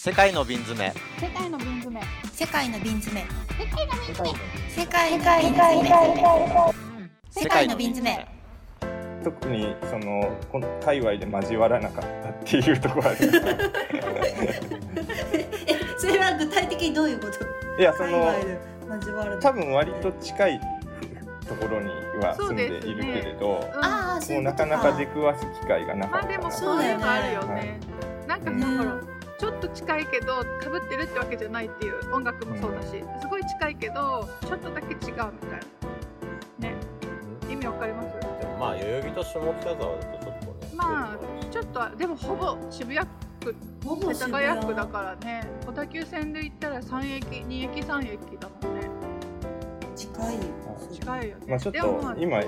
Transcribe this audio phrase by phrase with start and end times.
[0.00, 0.94] 世界の瓶詰め。
[1.20, 2.06] 世界の瓶詰め。
[2.32, 3.26] 世界の瓶詰め。
[4.70, 6.72] 世界の瓶詰め。
[7.30, 8.28] 世界の瓶詰め。
[9.24, 13.38] 特にそのこの界隈で交わらなかったっていうところはあります。
[15.66, 17.26] えそれは具体的にどういうこ
[17.76, 17.82] と？
[17.82, 18.58] いやその海外で
[18.98, 20.60] 交わる多分割と近い
[21.48, 21.88] ところに
[22.22, 27.80] は住んでいるけれど、ああそうもいうなかなか出くわす機会がなかまあでもったなそういうのあるよはね
[28.28, 30.46] なんかさ、ねほらちょっと近いけど被
[30.76, 32.88] ってるってわけじゃないっていう音楽もそうだし、
[33.20, 35.30] すごい近いけどちょっとだけ違うみたい
[36.60, 36.68] な。
[36.68, 36.74] ね。
[37.48, 38.08] 意味わかります？
[38.20, 41.16] でもまあ代々木と下北沢だとちょっとねまあ
[41.50, 43.06] ちょっとでもほぼ渋谷
[43.42, 43.56] 区。
[43.84, 45.48] ほぼ世田谷区だからね。
[45.66, 48.88] 小田急線で行ったら3駅2駅3駅だもんね。
[49.94, 50.40] 近いよ
[50.92, 52.40] 近いよね、まあちょっと今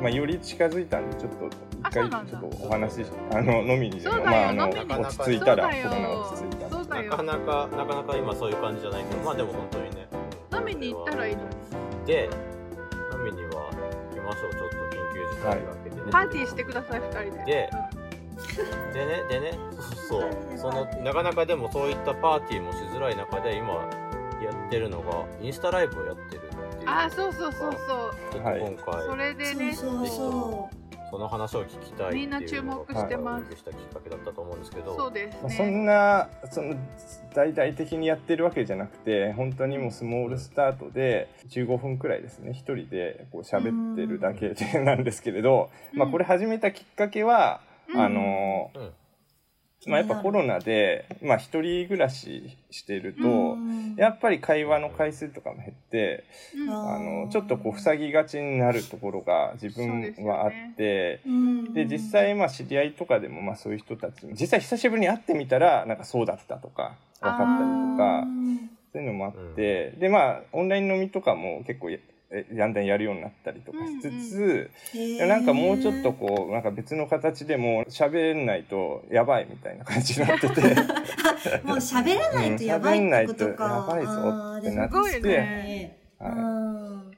[0.00, 10.08] まあ、より近づいたんでちょっと一回ちょっとお話しあの飲みにでもそうだよまああの落ち着いたらコロナ落ち着いたなかなかなかなか今そういう感じじゃないけどまあでも本当にね。
[10.52, 11.48] 飲みに行ったらいいのに。
[12.06, 12.30] で
[13.12, 13.70] 飲みには
[14.10, 14.50] 行きましょう。
[14.52, 17.44] ちょっと緊急事態が明けてね、パーティーしてください2人で。
[17.44, 17.70] で
[18.94, 19.58] でねでね
[20.08, 20.72] そうそう。
[20.72, 26.47] そのなかなかでもそういったパーティーもしづらい中で今やってるのがインスタライブをやってる
[26.88, 28.32] ああそうそうそうそう。
[28.32, 29.74] ちょっと今回、それでね。
[29.74, 30.70] そうそうそ
[31.10, 33.56] その話を聞きたいっていうみんな注目してます。
[33.56, 34.94] したきっかけだったと思うんですけど。
[34.96, 36.74] そうですまあ、そねんなその
[37.34, 48.00] 大々的にやってるわけじゃなくて本当にもうスモールスタートで15分くらいですね一人でこう喋ってるだけでなんですけれど、まあ、これ始めたきっかけは、うん。
[48.00, 48.90] あのうん
[49.86, 53.94] まあ、やっぱコロナで、まあ、一人暮らししてると、うん。
[53.96, 56.24] やっぱり会話の回数とかも減って、
[56.56, 56.70] うん。
[56.70, 61.20] ああのちょっとこう塞ぎがちになるところが自分はあって。
[61.24, 61.72] うん。
[61.74, 68.24] で実際まあ知り合いとかでもまあそういう人たち実際久しぶりに会ってみたらなんかそうだったとか分かったりとか
[68.92, 71.90] そういうのもあって、でまあオンライン飲みとかも結構
[72.30, 75.26] だんだんやるようになったりとかしつつ、へー。
[75.26, 80.60] なんかもうちょっとこうなんか別の形でも喋んないとやばいみたいな感じになってて。
[81.64, 84.92] もう喋らないとやばいってことか、うんやばいぞってなって。
[84.92, 85.98] すごいね。
[86.18, 86.32] はい。
[86.32, 87.10] うん。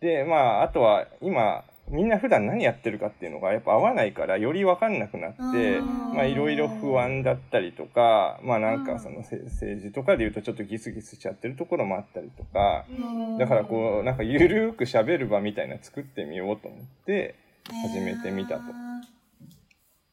[0.00, 6.14] でまああとは今みんな普段何やってるかっていうのがやっぱ合わないからより分かんなくなってうん。
[6.14, 13.38] まあいろいろ不安だったりとかまあなんかそのせ政治とかで言うとちょっとギスギスしちゃってるところもあったりとかうん。
[13.38, 17.36] だからこうなんかゆるーく喋る場みたいなの作ってみようと思って
[17.68, 18.62] 始めてみたと。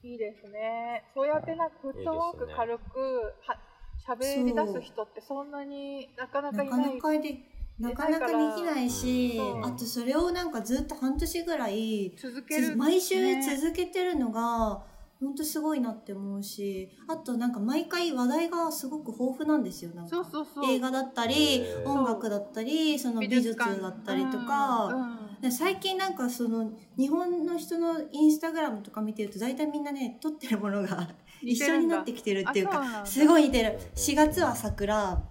[0.03, 1.06] いいですね。
[1.16, 3.57] そうやってなんかフットワーク軽くは
[4.06, 6.67] 喋り出す人ってそんなになかなかない。
[6.67, 7.38] かなないかで
[7.83, 14.83] なかなかできないし、うんあとそれをなんかずっと半年ぐらい続ける毎週ね続けてるのが
[15.19, 20.16] 本当すごいなって思うしあとなんか毎回話題がすごく豊富なんですよなんか。
[20.16, 20.71] そうそうそう。
[20.71, 31.09] 映画だったり音楽だったりその美術だったりとか、うんうんで最近なんかその日本の人のインスタグラムとか見てると大体みんなね撮ってるものが
[31.44, 33.77] 一緒になってきてるっていうかすごい似てる。
[33.94, 35.21] 4月は桜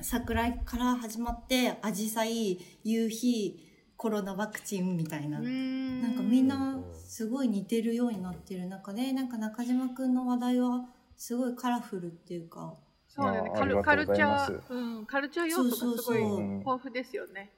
[0.00, 3.64] 桜から始まってアジサイ夕日
[3.96, 6.02] コロナワクチンみたいな、うん。
[6.02, 10.84] なんかみんなすごい似てるようになってる中でなんか中島くんの話題は
[11.16, 12.74] すごいカラフルっていうか。
[13.08, 13.50] そうだよね。
[13.56, 17.50] カルカルチャー、うん、カルチャー要素がすごい豊富ですよね。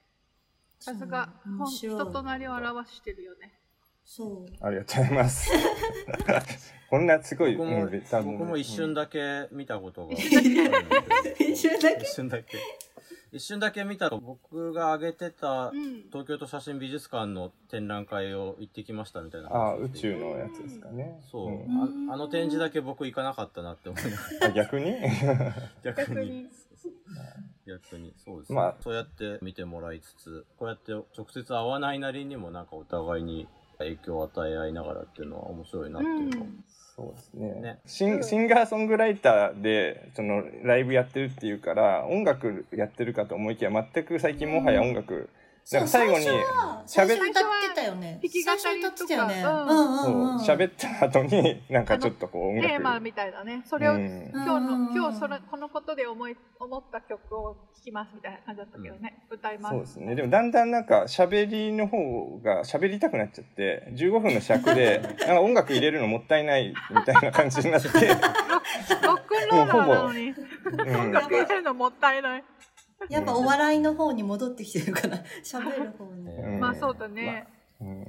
[0.79, 1.29] さすが
[1.69, 3.53] 人となりを表してるよね
[4.11, 4.47] そう。
[4.61, 5.51] ありがとうございます。
[6.91, 8.39] こんなすごい、僕もうん多分。
[8.39, 10.21] 僕も一瞬だけ見たことが、一
[11.57, 12.03] 瞬だけ？
[12.03, 12.59] 一瞬だけ。
[13.31, 16.03] 一瞬だけ見た僕が上げてたうん。
[16.11, 21.21] 東京都写真美術館の展覧会を行ってきましたみたいなああ宇宙のやつですかね。
[21.31, 22.11] そう、ん。
[22.11, 24.47] ああの展示だけ僕行かなかったなって思いながら。
[24.49, 24.93] あ逆に？
[25.85, 26.17] 逆に。
[26.17, 26.49] 逆に。
[27.65, 28.15] 逆に。
[28.17, 28.53] そうです。
[28.53, 28.77] ね、まあ。
[28.81, 33.47] そうやって見てもらいつつこうやって直接会わないなりにもなんかお互いに
[33.81, 36.65] 影響を与え合いながらっていうのは面白いなっていうのを、うん。
[36.97, 37.61] そうですね。
[37.61, 37.79] ね。
[37.87, 45.31] シンシンガーソングライターでそのライブやってるっていうから音楽やってるかと思いきや全く最近もはや音楽、
[45.73, 46.27] なんか最後に
[46.87, 49.67] 喋ってたよね弾き語り最初歌ってたよねとか。
[49.69, 50.41] そううんうんうん。
[50.41, 52.69] 喋った後になんかちょっとこう音楽。
[52.69, 53.63] テーマみたいなね。
[53.67, 54.31] それを、うん。
[54.35, 54.75] 今日うんうん。
[54.75, 59.73] うんの今日それこのことで思い思った曲を聴きますみたいな感じだったけどね、歌います。
[59.73, 60.15] そうですね。
[60.15, 67.89] でもだんだんなんか喋りの方が喋りたくなっちゃって15分の尺で なんか音楽入れるのもったいないみたいな感じになって、
[69.03, 70.31] ロックンローラーなのに。
[70.31, 71.01] うん。
[71.01, 72.45] 音楽入れるのもったいない、
[73.09, 76.29] やっぱお笑いの方に戻ってきてるから 喋る方に。
[76.29, 76.61] うん。
[76.61, 77.47] まあそうだね、
[77.81, 78.07] うん。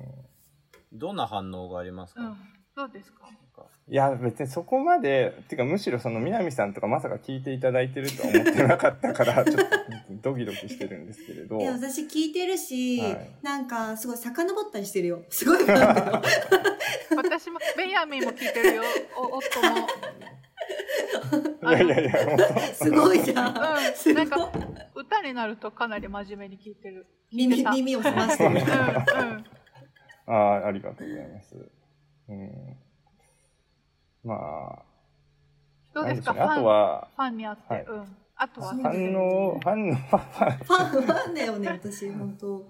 [0.92, 2.38] どんな反応がありますか、うん、
[2.76, 3.30] どうですか。
[3.62, 3.66] か。
[3.88, 9.64] いや別にそこまでてかむしろその南さんとかまさか聞いていただいてるとは思ってなかったから ちょっと
[10.22, 11.60] ドキドキしてるんですけれど。
[11.60, 13.32] いや私聞いてるし、はい。
[13.42, 15.24] なんかすごい遡ったりしてるよ。
[15.30, 15.58] すごい
[17.16, 18.84] 私もベンヤミンも聞いてるよ。
[19.18, 19.88] お夫も
[21.64, 22.12] いやいやいや
[22.74, 23.54] すごいじゃん、
[23.96, 24.52] すうんごないんか
[24.96, 27.08] 歌になるとかなり真面目に聞いてる。
[27.32, 28.44] 耳耳を澄まして。
[28.44, 29.46] るうんうん。
[30.28, 31.56] ああありがとうございます。
[32.30, 32.78] うん。
[34.24, 34.84] まあ
[35.94, 36.34] どうですか？
[36.34, 36.42] ね。
[36.42, 37.86] あとファンはファンにあって、はい。
[37.86, 38.18] うん。
[38.36, 38.68] あとは。
[38.68, 42.66] 反応反応はファンファンだよね私本当。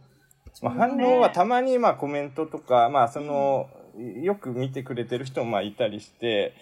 [0.62, 6.54] まあ、反応はたまにまあコメントとか、まあ、そのよく見てくれてる人もまあいたりして、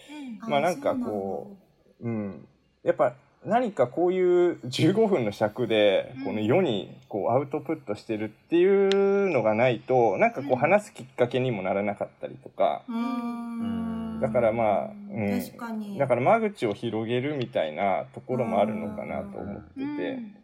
[0.47, 1.57] まあなんかこ
[2.01, 2.47] うん、
[2.83, 3.15] やっぱ
[3.45, 12.95] 何かこういう15分の尺でこの世にこうアウトプットしてるっていうのがないとなんかこう話すきっかけにもならなかったりとか、うー。
[12.95, 14.19] ん。
[14.19, 15.97] だからまあ、うん、確かに。
[15.97, 20.39] だから間口を広げるみたいなところもあるのかなと思ってて。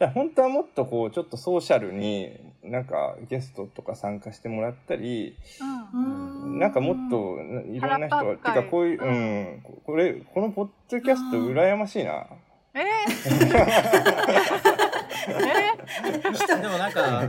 [0.00, 2.32] うんだ本当はもっとこうちょっとソーシャルに
[2.64, 5.36] なんかゲストとか参加してもらったり
[5.94, 6.58] うん。
[6.58, 7.38] なんかもっと
[7.72, 12.26] いろんな人がて腹パッカイかこういう、ううん、これこのポッドキャスト羨ましいな。
[12.74, 12.84] えー、
[15.28, 17.28] えでもなんか、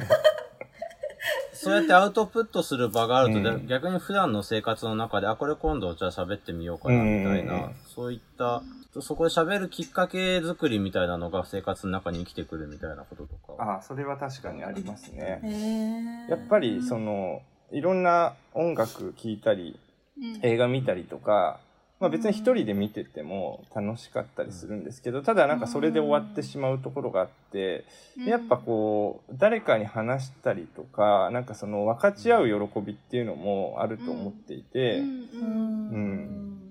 [1.65, 8.61] そうやってアウトプットする場があると、うん逆に普段の生活の中で、あ、これ今度じゃあ喋ってみようかな、みたいな、うんうんうんそういった、
[9.01, 13.63] そこで喋るきっかけ作りみたいなのが生活の中に生きてくるみたいなこととか。
[13.63, 16.27] ああそれは確かにありますね。
[16.29, 17.41] やっぱりその
[17.71, 19.79] いろんな音楽聴いたり
[20.17, 21.59] うん映画見たりとか、
[21.99, 27.85] まあ、別に一人で見てても楽しかったりするんですけどただなんかそれで終わってしまうところがあって
[28.27, 36.61] やっぱこう誰かに話したりとかなんかその分かち合う喜びっていうのもあると思っていて、うん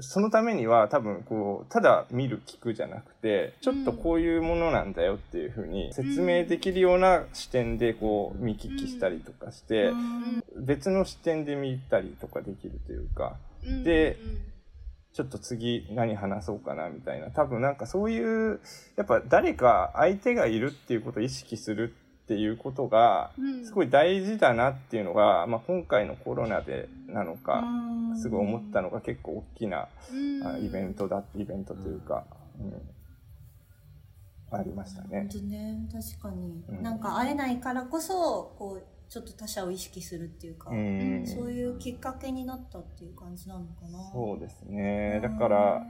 [0.00, 9.92] そのためには多分こうただ見る聞くじゃなくてちょっとこういうものなんだよっていうふうに説明できるような視点でこう見聞きしたりとかして
[10.56, 13.84] 別の視点で見たりとかできるというかうん。
[13.84, 14.16] で
[15.14, 17.30] ちょっと次何話そうかなみたいな。
[17.30, 18.60] 多分なんかそういう
[18.96, 21.94] やっぱ誰か相手がいるっていうことを意識する
[22.24, 23.64] っていうことがうん。
[23.64, 27.62] すごい大事だなっていうのが、まあ、今回のコロナでなのか
[28.20, 30.46] すごい思ったのが結構大きなうん。
[30.46, 32.24] あイベントだイベントというか、
[32.58, 35.08] うん、ありましたね。
[35.10, 35.28] 本。
[35.28, 36.82] 当ね確かに、うん。
[36.82, 44.10] なんか会えないからこそこうちょっと他者を意識するっていうか、うん、そういうきっかけになったっていう感じなのかな。
[44.12, 45.20] そうですね。
[45.22, 45.86] だから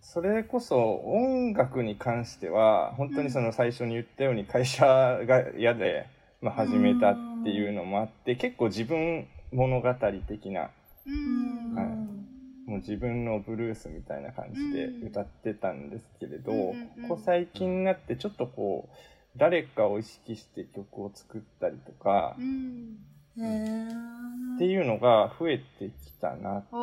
[0.00, 6.08] それこそ音楽に関しては本当にその最初に言ったように会社が嫌で、
[6.42, 7.14] まあ、始めたっ
[7.44, 9.94] ていうのもあって結構自分物語
[10.26, 10.70] 的なはい。
[12.68, 16.74] もう自分のブルースみたいな感じで歌ってたんですけれど、こ
[17.10, 18.96] こ最近になってちょっとこう
[19.36, 22.96] 誰かを意識して曲を作ったりとかうん。
[24.56, 26.82] っていうのが増えてきたなっていう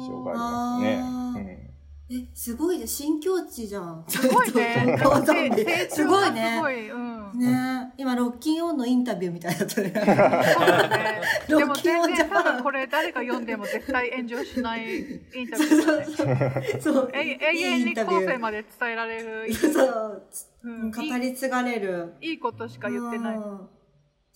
[0.00, 1.75] 印象がありますね。
[2.08, 2.86] えすごいね。
[2.86, 4.04] 新境地じゃん。
[4.06, 4.96] すごいね。
[5.90, 6.52] すごいね。
[6.54, 6.90] すごい。
[6.90, 7.32] うん。
[7.38, 7.92] ね。
[7.96, 9.90] 今ロッキンオンのインタビューみたいだったね。
[11.48, 16.80] でも全然多分これ誰が読んでも絶対炎上しないインタビュー。
[16.80, 19.52] そうえ永遠に後世まで伝えられる。
[19.52, 20.22] そう。
[20.62, 20.90] うん。
[20.92, 22.14] 語り継がれる。
[22.20, 23.38] いいことしか言ってない。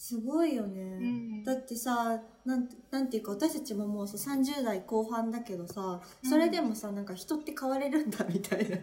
[0.01, 1.45] うんすごいよね、うん。
[1.45, 8.79] だってさなんてなんていうか私たちももうさ30代後半だけどさそれでもさなんか人って変われるんだみたいな。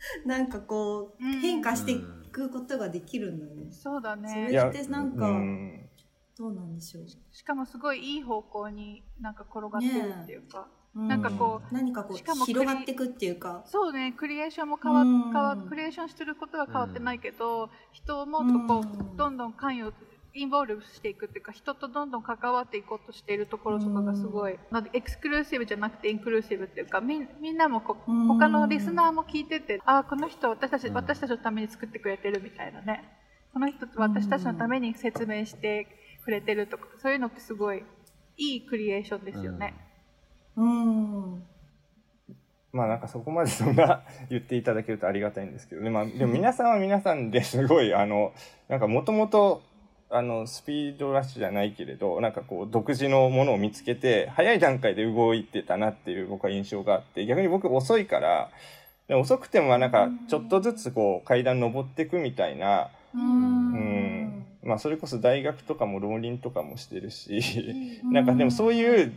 [0.26, 1.40] なんかこう、うん。
[1.40, 4.50] 変化していくことができるんだね、そうだそね。
[4.50, 4.54] い。
[4.54, 5.88] やれってなんかうん。
[6.36, 10.68] どうなんでしょう、しかもすごいいい方向になんか転がってるっていうか。
[10.94, 13.62] うなんかこう何かこしかもう広がっていくっていうか。
[13.66, 15.22] そうね、クリエーションも変わっうん。
[15.24, 19.16] 変わクリエーションしてることは変わってないけど、人をもっとこう、うん。
[19.16, 19.92] どんどん関与
[20.34, 30.94] インボールしていくっていうか人とどんどん関わっていこうとしているところとかがすごい、なエクスクルーシブじゃなくてインクルーシブっていうかみんみんなもこ他のリスナーも聞いててああこの人私たち、うん。
[30.94, 33.04] 私たちのために作ってくれてるみたいなね。
[33.52, 35.86] この人私たちのために説明して
[36.24, 37.82] くれてるとかそういうのってすごい
[38.36, 39.74] いいクリエーションですよね。
[40.56, 41.42] うん。
[42.72, 48.32] まあなんかそこまでそんな言っていただけるとありがたいんですけどね、まあ、でも皆さんは皆さんですごいあの
[48.68, 49.62] なんかもともと
[50.10, 58.50] あのスピードラッシュじゃないけれどなんかこう独自のものを見つけて早い段階で動いてたなっていう僕は印象があって逆に僕遅いから
[59.06, 63.72] で遅くてもなんかちょっとずつこう階段登っていくみたいな、ううん。
[63.72, 69.12] んまあ、それこそ大学とかも浪人とかもしてるしなんかでもそういう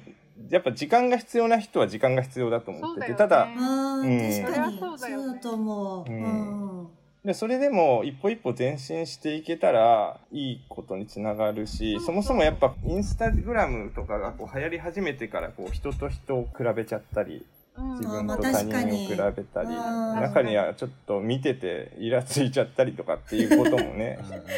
[0.50, 4.20] やっぱ時間が必要な人は時間が必要だと思ってて、ただ、うん。
[4.44, 4.80] 確かに。
[4.80, 6.81] そうだと思う、ううんん
[7.26, 17.46] でそれでも一歩一歩前進していけたらいいことにつながるしそもそもやっぱインスタグラムとかがこう流行り始めてからこう人と人を比べちゃったり
[17.78, 17.92] うん。
[17.98, 20.22] 自分まあと他人を比べたりうん。
[20.22, 24.18] 中にはちょっと見ててイラついちゃったりとかっていうこともね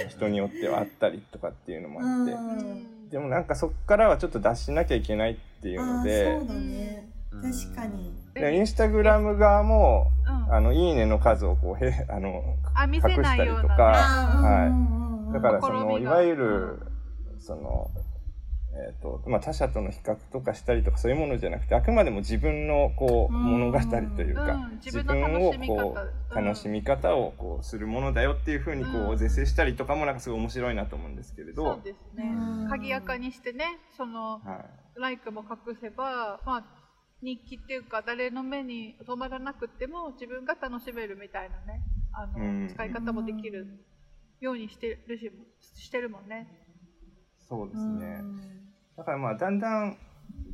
[0.10, 2.32] 人によってはあったりとかっていうのもあって。
[2.32, 3.10] うん。
[3.10, 6.39] でもなんかそっからはちょっと脱しなきゃいけないっていうので
[7.41, 8.13] 確かに。
[8.33, 10.53] でインスタグラム側もうん。
[10.53, 13.83] あのいいねの数をこうへ あのあ隠したりとか。
[13.83, 15.33] はい。
[15.33, 16.79] だからそのいわゆる
[17.39, 17.89] その、
[18.75, 23.43] えーとまあ、他者との比較とかしたりとかそういうものじゃなくてあくまでも自分のこううん。
[23.43, 24.75] 物語というか、うん。
[24.75, 32.23] 自自分を楽しみ方こううん楽しみ方をこうするものだよっていうふうにこう是正したりとかもなんかすごい面白いなと思うんですけれど、そうですね。
[32.35, 34.65] うん鍵やかにしてねそのは
[34.97, 36.82] い、ライクも隠せばまあ
[37.24, 43.68] 日記っていうか誰の目に止まらなくても自分が楽しめるみたいなねあの、うん使い方もできる
[44.39, 45.32] ようにしてるし
[45.77, 46.48] してるもんね。
[47.48, 48.22] そうですね。
[48.98, 49.98] だからまあだんだん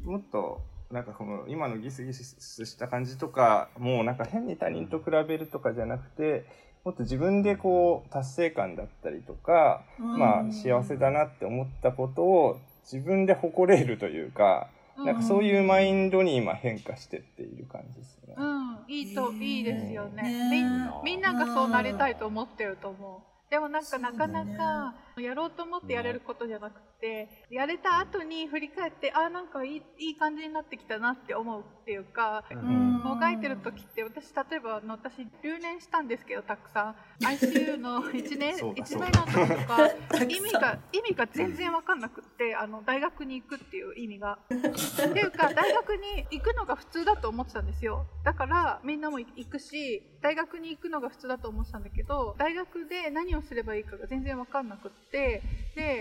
[0.04, 0.62] もっと
[0.92, 6.46] なんかこの今のギスギスした感じとかもうなんか変に他人と比べるとかじゃなくて
[6.84, 12.60] もっと自分でこう達成感だったりとか、まあ幸せだなって思ったことを
[12.92, 14.70] 自分で誇れるというか、
[15.06, 18.36] なんかそういうマインドに今変化してっている感じですね。
[18.38, 20.24] うん、いいと、いいですよね。
[20.24, 23.30] ねみんみんながそうなりたいと思ってると思う。
[23.50, 32.90] でもなんかなかなかやろうと思ってやれることじゃなくて、やれた後に振り返って、あーなんかいいいい感じになってきたなって思うっていうか、ん。
[33.04, 37.24] もがいてる時って私例えばあの私留年したんですけどたくさん。
[37.24, 44.40] ICU の1年そうだ1年の時とか意味が意味が全然分かんなくってあの大学に行くっていう意味が。
[44.50, 48.06] っていうか大学に行くのが普通だと思ってたんですよ。
[48.24, 55.44] だからみんなも行くし大学に行くのが普通だと思ってたんだけど大学で何をすればいいかが全然分かんなくってで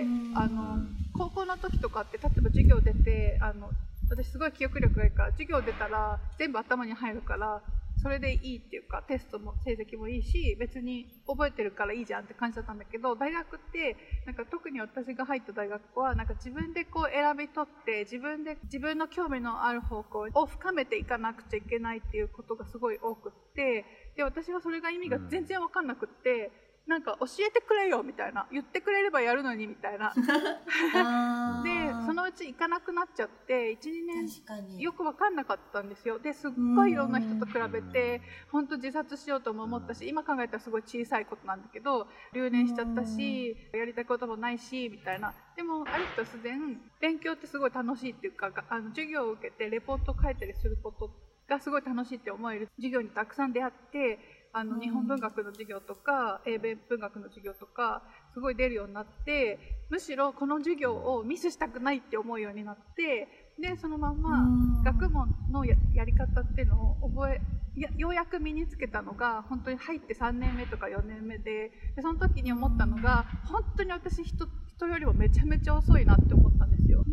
[0.00, 0.32] うん。
[0.36, 0.78] あの
[1.12, 3.70] 高校の時とかって例えば授業出てあの
[4.08, 7.60] 私すごい記憶力がいいから授業出たら全部頭に入るから
[8.00, 23.84] それでいいっていうかテストも成績もいいし別に覚えてるからいいじゃんって感じだったんだけど大学ってなんか特に私が入った大学はなんか自分でこう選び取って自分で自分の興味のある方向を深めていかなくちゃいけないっていうことがすごい多くって
[24.16, 26.50] で私はそれが意味が全然分かんなくって、
[26.88, 30.12] なんか教えてくれよみたいな言ってくれればやるのにみたいな。
[30.96, 31.98] あでー。
[32.08, 36.18] そのうち行かなくなっちゃって12年よく分かんなかったんですよ。
[36.18, 45.34] ですっごいいろんな人と比べて本当自殺しようとも思ったし今考えたらすごい小さいことなんだけど留年しちゃったしやりたいこともないしみたいな。
[45.54, 51.10] でもある日突然勉強ってすごい楽しいっていうかがあの授業を受けてレポート書いたりすること
[51.46, 54.18] がすごい楽しいって思える授業にたくさん出会って
[54.52, 58.02] あのうん日本文学の授業とか英米文学の授業とか
[58.32, 59.58] すごい出るようになって
[59.90, 63.28] むしろこの授業をミスしたくないって思うようになって
[63.60, 67.40] でそのまんまうん学問のややり方っていうのを覚え
[67.76, 77.04] やようやく身につけたのが本当に入って3年目とか4年目ででその時に思ったのが本当に私人人よりもめちゃめちゃ遅いなって思ったんですよ。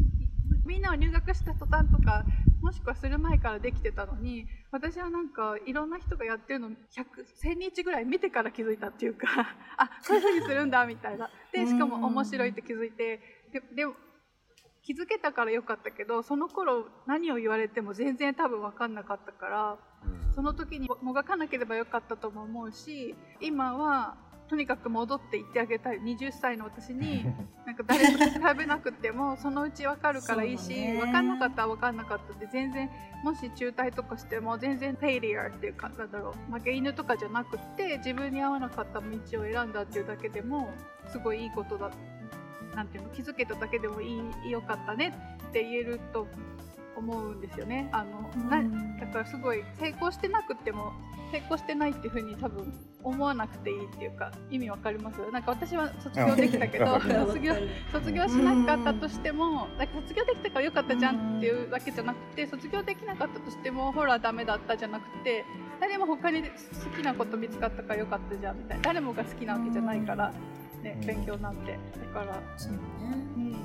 [0.65, 2.25] みんなは入学した途端とか
[2.61, 6.75] もしくはする前からできてたのに私はなんかいろんな人がやってるの100
[7.41, 11.29] 1000日ぐらい見てから気づいたっていうか あこういう風にするんだみたいな。
[11.53, 13.21] でしかも面白いって気づいて
[13.53, 13.95] ででも
[14.81, 19.77] 気づけたからよかったけどその頃何を言われても全然多分分かんなかったから
[20.33, 24.17] その時にもがかなければよかったとも思うし今は
[24.47, 25.99] とにかく戻って言ってあげたい。
[25.99, 27.25] 20歳の私に
[27.65, 30.97] なんか誰と比べなくてもそのうち分かるからいいし、ね。
[30.99, 32.89] 分かんなかったら分かんなかったって全然
[33.23, 36.53] もし中退とかしても全然フェイリアっていうかなんだろう。
[36.53, 40.69] 負け犬とかじゃなくって自分に合わなかった道を選んだっていうだけでも
[41.07, 41.91] すごいいいことだ
[42.75, 45.13] なんていうの気づけただけでもいいよかったね
[45.47, 46.27] って言えると
[46.95, 47.89] 思うんですよね。
[47.91, 48.63] あのな
[48.99, 50.93] だからすごい成功してなくても
[51.31, 52.73] 成功してないっていうふうに多分
[53.03, 55.19] 思わなくていいっていうか意味わかります？
[55.31, 57.53] なんか私は卒業できたけど卒業
[57.91, 65.43] 卒業しなかったとしてもなんか卒業できたからよかったじゃんっていうだけじゃなくて卒業できなかったとしてもほらダメだったじゃなくて
[65.79, 66.47] 誰も他に好
[66.97, 68.83] きなこと見つかったからよかったじゃんみたいな。
[68.83, 70.31] 誰もが好きなわけじゃないから、
[70.81, 71.05] ね、うん。
[71.05, 71.73] 勉強なんて。
[71.73, 71.77] だ
[72.13, 72.79] から、そうね。
[73.35, 73.55] うん、